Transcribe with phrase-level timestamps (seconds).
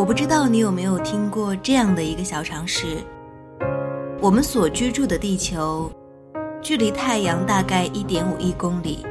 [0.00, 2.96] 我不知道你有没有听过这样的一个小常识：
[4.18, 5.92] 我们所居住的地球，
[6.62, 9.04] 距离太阳大概一点五亿公里。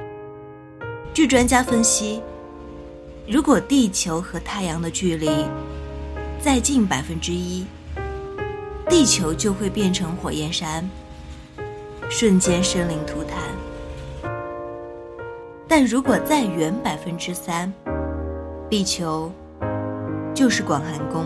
[1.14, 2.24] 据专家分析，
[3.28, 5.30] 如果地球和太阳的距离
[6.40, 7.68] 再近百分之一，
[8.90, 10.90] 地球就会变成火焰山，
[12.10, 14.32] 瞬间生灵涂炭；
[15.68, 17.72] 但如果再远百分之三，
[18.72, 19.32] 地球。
[20.40, 21.26] 就是广寒宫，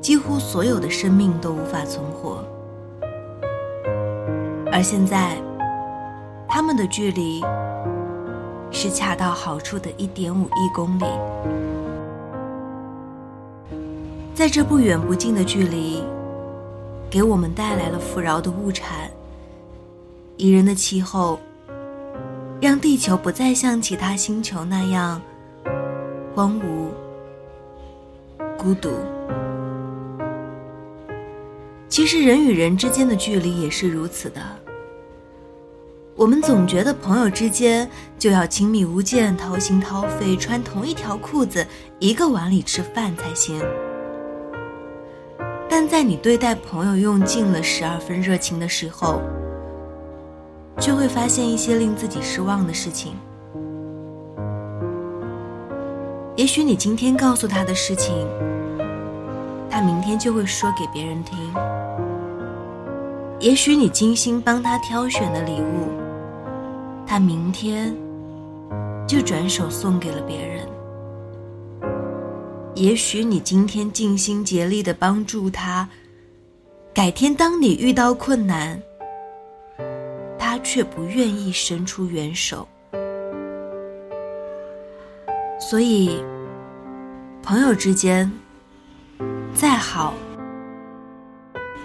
[0.00, 2.44] 几乎所有的生命都无法存活。
[4.70, 5.36] 而现在，
[6.48, 7.42] 他们的距离
[8.70, 11.04] 是恰到好处的一点五亿公里。
[14.36, 16.00] 在这不远不近的距离，
[17.10, 19.10] 给我们带来了富饶的物产、
[20.36, 21.40] 宜人的气候，
[22.60, 25.20] 让地球不再像其他星球那样
[26.36, 27.01] 荒芜。
[28.62, 28.90] 孤独。
[31.88, 34.40] 其实人与人之间的距离也是如此的。
[36.14, 41.66] 我们总觉得朋友之间就要亲密无间、掏心掏肺，穿同一条裤子、
[41.98, 43.60] 一个碗里吃饭才行。
[45.68, 49.20] 但在你对待朋友用尽了十二分热情的时候，
[50.78, 53.16] 就会发现一些令自己失望的事情。
[56.36, 58.26] 也许你今天告诉他的事情，
[60.12, 61.38] 天就会说给别人听；
[63.40, 65.88] 也许你精心帮他挑选的礼物，
[67.06, 67.96] 他明天
[69.08, 70.66] 就转手送给了别人；
[72.74, 75.88] 也许你今天尽心竭力的帮助他，
[76.92, 78.78] 改天当你遇到困难，
[80.38, 82.68] 他却不愿意伸出援手。
[85.58, 86.22] 所以，
[87.42, 88.30] 朋友之间
[89.62, 90.14] 再好，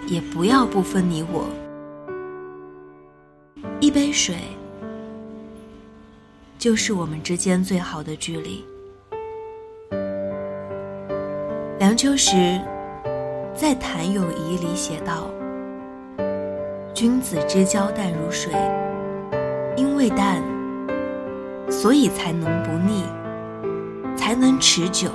[0.08, 1.48] 也不要不分你我。
[3.78, 4.34] 一杯水，
[6.58, 8.64] 就是我们之间最好的距离。
[11.78, 12.60] 梁秋实
[13.54, 15.30] 在《谈友谊》里写道
[16.92, 18.52] ：“君子之交淡如水，
[19.76, 20.42] 因为淡，
[21.70, 23.04] 所以才能不腻。”
[24.18, 25.10] 才能持久。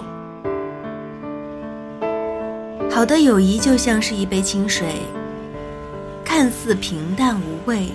[2.94, 4.86] 好的友谊就像是一杯清水，
[6.24, 7.90] 看似平淡无味，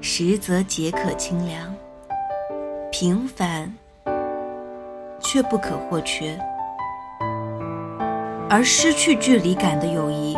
[0.00, 1.70] 实则解渴清凉。
[2.90, 3.70] 平凡
[5.20, 6.34] 却不可或缺，
[8.48, 10.34] 而失去距离感的友谊，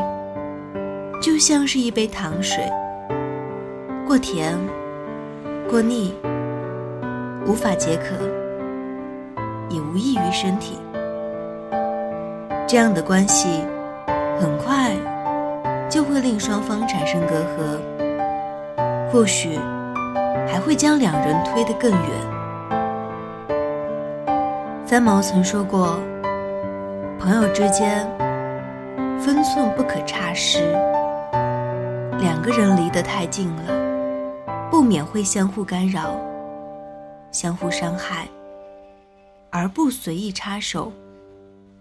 [1.20, 2.68] 就像是一杯糖水，
[4.04, 4.58] 过甜，
[5.70, 6.12] 过腻，
[7.46, 8.16] 无法解渴。
[9.70, 10.76] 也无益于身体。
[12.72, 13.62] 这样的关系，
[14.40, 14.96] 很快
[15.90, 17.78] 就会令双方产生隔阂，
[19.12, 19.58] 或许
[20.48, 22.10] 还会将两人推得更远。
[24.86, 26.00] 三毛曾说过
[27.20, 28.08] ：“朋友之间，
[29.20, 30.72] 分寸不可差失。
[32.20, 33.64] 两个人离得太近了，
[34.70, 36.16] 不免会相互干扰，
[37.32, 38.26] 相互伤害。”
[39.52, 40.90] 而不随意插手，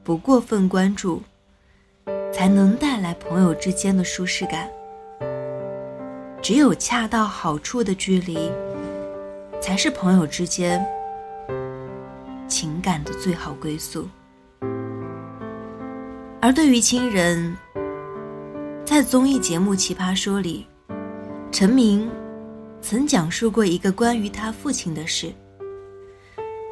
[0.04, 1.22] 不过分关注，
[2.34, 4.70] 才能带来朋友之间的舒适感。
[6.42, 8.52] 只有恰到好处的距离，
[9.62, 10.84] 才是朋友之间
[12.48, 14.08] 情感的最好归宿。
[16.42, 17.56] 而对于亲人，
[18.84, 20.66] 在综艺节目《奇葩说》里，
[21.52, 22.10] 陈明
[22.82, 25.32] 曾讲述过一个关于他父亲的事。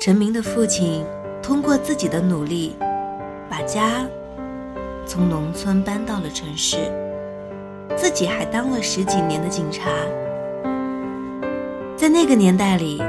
[0.01, 1.05] 陈明的父亲
[1.43, 2.75] 通过自己的努力，
[3.49, 4.05] 把家
[5.05, 6.77] 从农村搬到了城市，
[7.97, 9.89] 自己还当了十几年的警察。
[11.97, 13.01] 在那个年代里，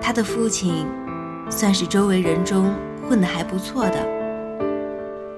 [0.00, 0.86] 他的父亲
[1.50, 2.74] 算是周围人中
[3.08, 3.98] 混得还不错的。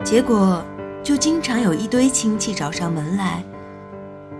[0.05, 0.62] 结果
[1.02, 3.43] 就经常有一堆亲戚找上门来，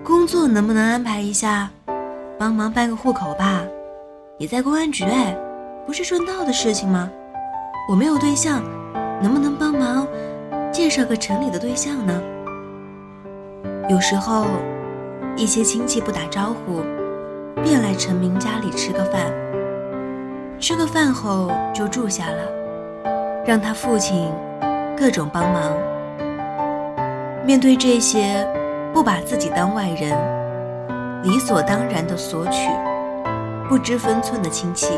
[0.05, 1.71] 工作能不能安排一下，
[2.39, 3.63] 帮忙办个户口吧？
[4.39, 5.37] 你在公安局哎。
[5.85, 7.11] 不是顺道的事情吗？
[7.91, 8.63] 我没有对象，
[9.23, 10.05] 能不能帮忙
[10.73, 12.21] 介绍个城里的对象呢？
[13.89, 14.47] 有时候，
[15.37, 16.83] 一些亲戚不打招呼，
[17.63, 19.33] 便来陈明家里吃个饭。
[20.59, 24.29] 吃个饭后就住下了，让他父亲
[24.99, 25.73] 各种帮忙。
[27.45, 28.45] 面对这些
[28.93, 30.13] 不把自己当外人、
[31.23, 32.69] 理所当然的索取、
[33.69, 34.89] 不知分寸的亲戚。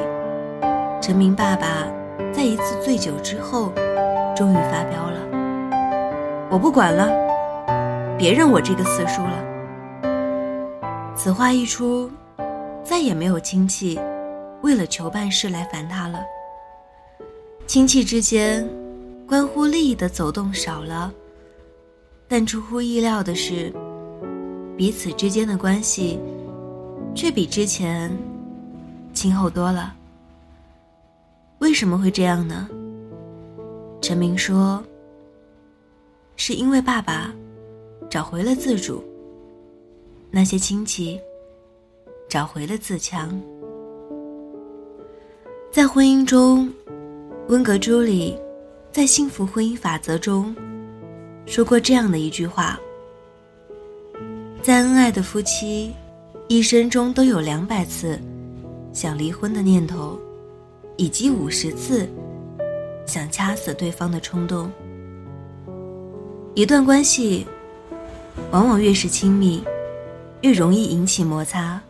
[1.00, 1.66] 陈明爸爸
[2.32, 3.72] 在一次醉酒之后，
[4.34, 5.20] 终于发飙了
[6.50, 7.08] ：“我不管了，
[8.18, 9.44] 别认我这个四叔了。”
[11.16, 12.10] 此话一出，
[12.82, 13.98] 再也没有亲戚
[14.62, 16.24] 为了求办事来烦他了。
[17.66, 18.68] 亲戚之间
[19.26, 21.12] 关乎利益的走动少了，
[22.26, 23.72] 但出乎意料的是，
[24.76, 26.18] 彼此之间的关系
[27.14, 28.10] 却比之前
[29.12, 29.94] 亲厚多了。
[31.60, 32.68] 为什么会这样呢？
[34.06, 34.84] 陈明说
[36.36, 37.34] ：“是因为爸爸
[38.10, 39.02] 找回了自主。”
[40.30, 41.18] 那些亲戚
[42.28, 43.40] 找回了自强。
[45.72, 46.70] 在婚姻中，
[47.48, 48.36] 温格朱里
[48.92, 50.54] 在《幸福婚姻法则》中
[51.46, 52.78] 说过这样的一句话：
[54.62, 55.94] 在恩爱的夫妻
[56.48, 58.20] 一生中都有两百次
[58.92, 60.20] 想离婚的念头，
[60.98, 62.06] 以及五十次
[63.06, 64.70] 想掐死对方的冲动。
[66.54, 67.46] 一段关系
[68.50, 69.62] 往往越是亲密。
[70.42, 71.80] 越容易引起摩擦。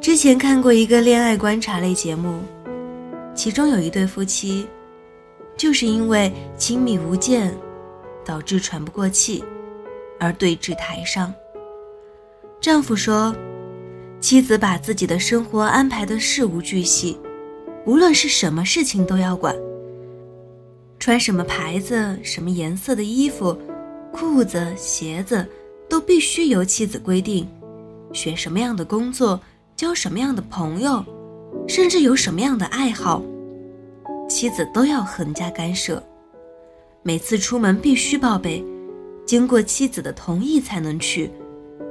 [0.00, 2.38] 之前看过一个恋爱观察类节目，
[3.34, 4.68] 其中有一对夫妻，
[5.56, 7.52] 就是因为亲密无间，
[8.24, 9.42] 导致喘不过气，
[10.20, 11.34] 而对峙台上。
[12.60, 13.34] 丈夫说，
[14.20, 17.18] 妻子把自己的生活安排的事无巨细，
[17.84, 19.56] 无论是什么事情都要管。
[20.98, 23.56] 穿什么牌子、什么颜色的衣服、
[24.12, 25.46] 裤子、鞋子。
[25.88, 27.46] 都必须由妻子规定，
[28.14, 29.38] 选什么样的工作，
[29.76, 31.04] 交什么样的朋友，
[31.68, 33.22] 甚至有什么样的爱好，
[34.26, 36.02] 妻子都要横加干涉。
[37.02, 38.64] 每次出门必须报备，
[39.26, 41.30] 经过妻子的同意才能去。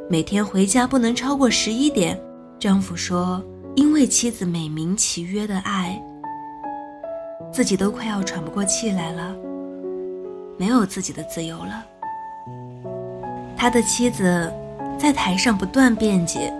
[0.09, 2.19] 每天回家不能超过十一点。
[2.57, 3.39] 丈夫说，
[3.75, 6.01] 因为妻子美名其曰的爱，
[7.53, 9.33] 自己都快要喘不过气来了，
[10.57, 11.85] 没有自己的自由了。
[13.55, 14.51] 他的妻子
[14.97, 16.51] 在台上不断辩解：“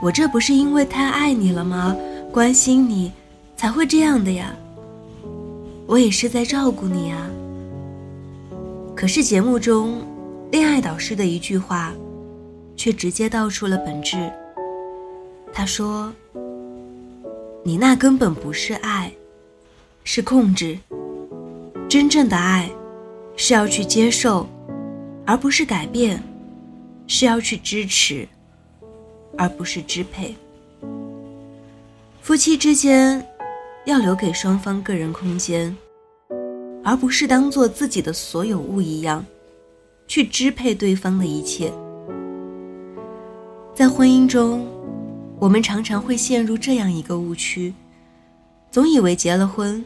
[0.00, 1.96] 我这不是因为太爱你了吗？
[2.32, 3.10] 关心你，
[3.56, 4.52] 才会这样的呀。
[5.86, 7.28] 我也是在照顾你啊。”
[8.94, 10.02] 可是节目中，
[10.52, 11.92] 恋爱导师的一句话，
[12.76, 14.30] 却直接道出了本质。
[15.52, 16.12] 他说
[17.64, 19.12] ：“你那根本不是爱，
[20.04, 20.78] 是控制。
[21.88, 22.70] 真正的爱，
[23.36, 24.46] 是要去接受。”
[25.26, 26.22] 而不是改变，
[27.06, 28.26] 是要去支持，
[29.36, 30.34] 而不是支配。
[32.22, 33.22] 夫妻之间
[33.84, 35.76] 要留给双方个人空间，
[36.82, 39.22] 而不是当做自己的所有物一样，
[40.06, 41.70] 去支配对方的一切。
[43.74, 44.66] 在婚姻中，
[45.40, 47.72] 我们常常会陷入这样一个误区：
[48.70, 49.84] 总以为结了婚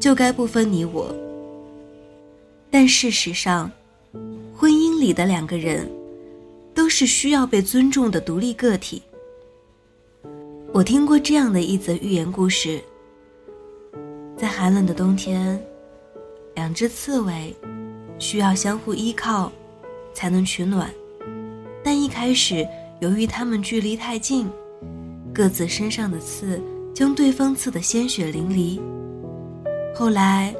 [0.00, 1.14] 就该不分你我，
[2.70, 3.70] 但事实上。
[4.60, 5.88] 婚姻里的两个人，
[6.74, 9.00] 都是需要被尊重的独立个体。
[10.72, 12.82] 我听过这样的一则寓言故事：
[14.36, 15.62] 在寒冷的冬天，
[16.56, 17.54] 两只刺猬
[18.18, 19.52] 需要相互依靠
[20.12, 20.90] 才能取暖，
[21.84, 22.66] 但一开始
[23.00, 24.50] 由于它们距离太近，
[25.32, 26.60] 各自身上的刺
[26.92, 28.80] 将对方刺得鲜血淋漓。
[29.94, 30.52] 后来，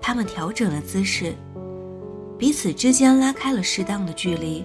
[0.00, 1.34] 他们调整了姿势。
[2.38, 4.64] 彼此之间拉开了适当的距离，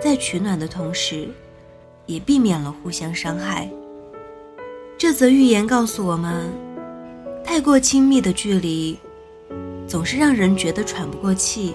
[0.00, 1.28] 在取暖的同时，
[2.06, 3.68] 也避免了互相伤害。
[4.96, 6.48] 这则寓言告诉我们，
[7.44, 8.96] 太过亲密的距离，
[9.86, 11.74] 总是让人觉得喘不过气，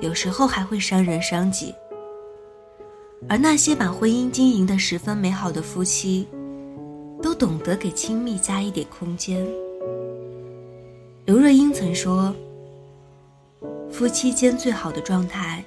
[0.00, 1.74] 有时候还会伤人伤己。
[3.28, 6.26] 而那些把婚姻经营的十分美好的夫妻，
[7.22, 9.46] 都懂得给亲密加一点空间。
[11.24, 12.34] 刘若英曾说。
[13.88, 15.64] 夫妻间最好的状态，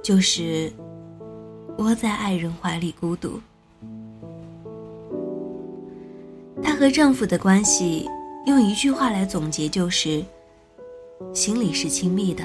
[0.00, 0.70] 就是
[1.78, 3.40] 窝在爱人怀里孤独。
[6.62, 8.06] 她和丈夫的关系，
[8.46, 10.22] 用一句话来总结，就是
[11.32, 12.44] 心里是亲密的，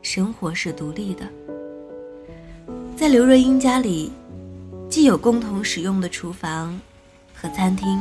[0.00, 1.26] 生活是独立的。
[2.98, 4.10] 在刘若英家里，
[4.88, 6.76] 既有共同使用的厨房
[7.32, 7.96] 和餐厅，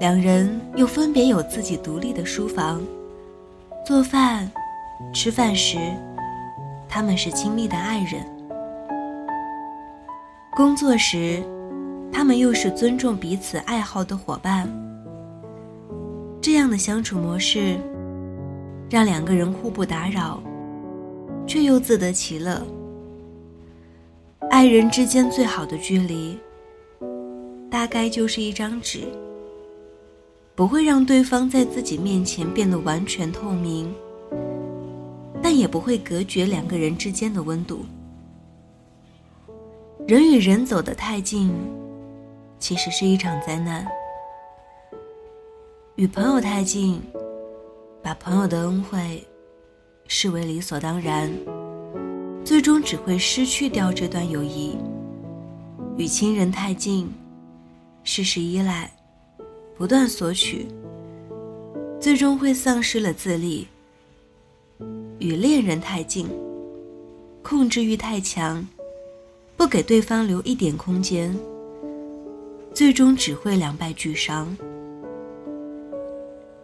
[0.00, 2.80] 两人又分别有自己独立的书房。
[3.84, 4.50] 做饭、
[5.12, 5.76] 吃饭时，
[6.88, 8.22] 他们是亲密的爱人；
[10.56, 11.44] 工作时，
[12.10, 14.66] 他们又是尊重彼此爱好的伙伴。
[16.40, 17.76] 这样的相处模式，
[18.88, 20.42] 让两个人互不打扰，
[21.46, 22.66] 却又自得其乐。
[24.52, 26.38] 爱人之间最好的距离，
[27.70, 29.00] 大概就是一张纸，
[30.54, 33.92] 不会让对方在自己面前变得完全透明，
[35.42, 37.86] 但也不会隔绝两个人之间的温度。
[40.06, 41.50] 人与人走得太近，
[42.58, 43.86] 其实是一场灾难；
[45.96, 47.00] 与朋友太近，
[48.02, 49.26] 把朋友的恩惠
[50.08, 51.32] 视为理所当然，
[52.62, 54.76] 终只会失去掉这段友谊；
[55.98, 57.12] 与亲人太近，
[58.04, 58.90] 事事依赖。
[59.74, 60.66] 不断索取，
[61.98, 63.66] 最终会丧失了自立；
[65.18, 66.28] 与恋人太近，
[67.42, 68.64] 控制欲太强，
[69.56, 71.36] 不给对方留一点空间，
[72.72, 74.56] 最终只会两败俱伤。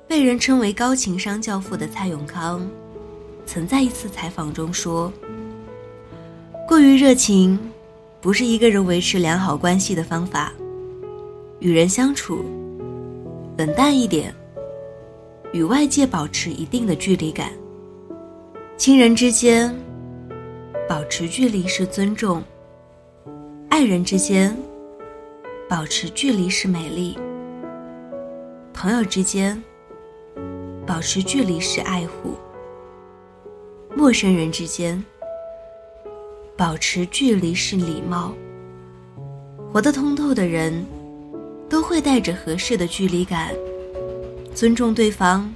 [0.07, 2.65] 被人称为高情商教父的蔡永康，
[3.47, 5.13] 曾在一次采访中说
[6.69, 7.59] ：“过于热情，
[8.21, 10.53] 不是一个人维持良好关系的方法。
[11.61, 12.45] 与人相处。”
[13.57, 14.33] 冷淡一点，
[15.55, 17.51] 与外界保持一定的距离感。
[18.77, 19.75] 亲人之间
[20.87, 22.43] 保持距离是尊重，
[23.71, 24.55] 爱人之间
[25.71, 27.17] 保持距离是美丽，
[28.75, 29.61] 朋友之间
[30.87, 32.35] 保持距离是爱护，
[33.97, 35.03] 陌生人之间
[36.59, 38.35] 保持距离是礼貌。
[39.73, 40.85] 活得通透的人。
[41.69, 43.55] 都会带着合适的距离感，
[44.55, 45.47] 尊重对方，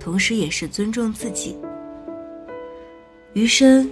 [0.00, 1.54] 同时也是尊重自己。
[3.34, 3.90] 余生，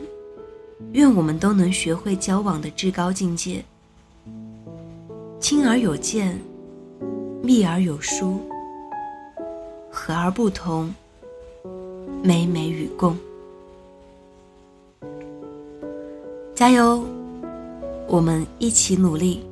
[0.93, 3.63] 愿我们都能学会交往的至高境界：
[5.39, 6.41] 亲而有见，
[7.43, 8.41] 密而有疏，
[9.91, 10.91] 和而不同，
[12.23, 13.15] 美美与共。
[16.61, 17.03] 加油，
[18.07, 19.43] 我们一起努力。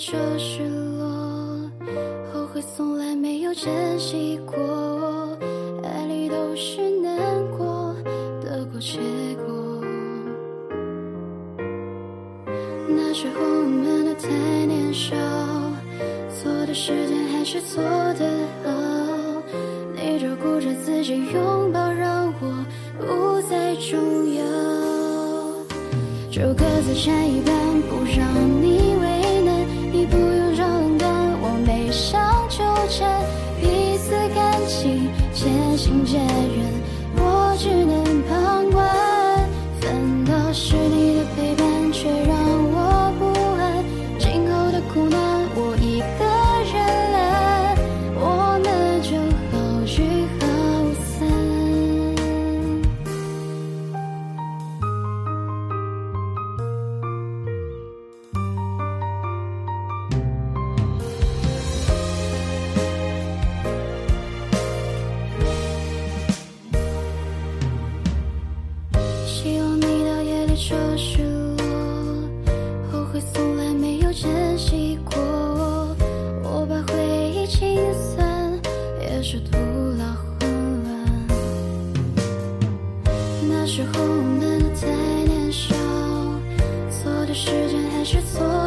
[0.00, 0.66] 你到夜里就失
[0.96, 1.04] 落，
[2.32, 4.56] 后悔从来没有珍惜过，
[5.84, 7.18] 爱里都是难
[7.50, 7.94] 过，
[8.40, 8.98] 得过且
[9.44, 9.84] 过。
[12.88, 14.30] 那时候我们都太
[14.64, 15.14] 年少，
[16.30, 18.26] 错的时间还是错的
[18.64, 18.70] 好，
[19.94, 22.64] 你照顾着自己拥抱，让我
[22.98, 24.42] 不再重要，
[26.30, 27.60] 就各自占一半。
[27.88, 28.22] 不让
[28.62, 29.19] 你为
[35.90, 36.72] 渐行渐远，
[37.16, 38.19] 我只能
[79.22, 79.58] 是徒
[79.98, 81.26] 劳混乱。
[83.50, 84.86] 那时候我们都太
[85.24, 85.74] 年少
[86.90, 88.59] 错的时间还是错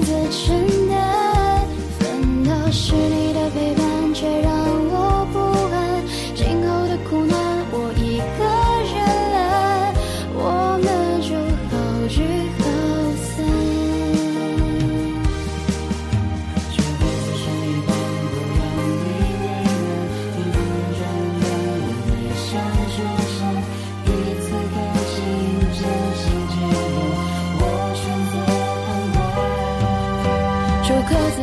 [0.00, 3.09] 的承担反倒是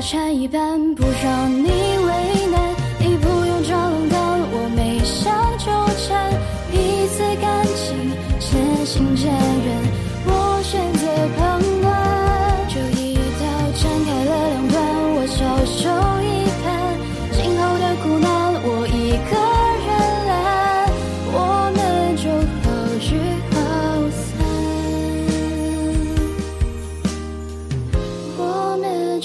[0.10, 5.66] 缠一半，不让你为难，你不用装冷淡，我没想纠
[6.08, 6.32] 缠，
[6.72, 9.97] 彼此感情渐行渐远。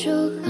[0.03, 0.42] true.